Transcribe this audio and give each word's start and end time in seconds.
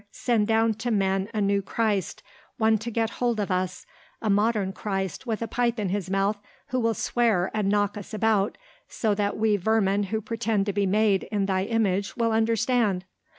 Send 0.09 0.47
down 0.47 0.73
to 0.81 0.89
men 0.89 1.29
a 1.31 1.39
new 1.39 1.61
Christ, 1.61 2.23
one 2.57 2.79
to 2.79 2.89
get 2.89 3.11
hold 3.21 3.39
of 3.39 3.51
us, 3.51 3.85
a 4.19 4.31
modern 4.31 4.73
Christ 4.73 5.27
with 5.27 5.43
a 5.43 5.47
pipe 5.47 5.79
in 5.79 5.89
his 5.89 6.09
mouth 6.09 6.41
who 6.69 6.79
will 6.79 6.95
swear 6.95 7.51
and 7.53 7.69
knock 7.69 7.95
us 7.95 8.11
about 8.11 8.57
so 8.87 9.13
that 9.13 9.37
we 9.37 9.57
vermin 9.57 10.05
who 10.05 10.19
pretend 10.19 10.65
to 10.65 10.73
be 10.73 10.87
made 10.87 11.25
in 11.31 11.45
Thy 11.45 11.65
image 11.65 12.17
will 12.17 12.31
understand. 12.31 13.05